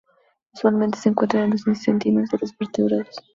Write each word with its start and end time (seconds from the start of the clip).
Usualmente 0.55 0.97
se 0.97 1.09
encuentran 1.09 1.43
en 1.43 1.49
los 1.51 1.67
intestinos 1.67 2.31
de 2.31 2.39
los 2.41 2.57
vertebrados. 2.57 3.15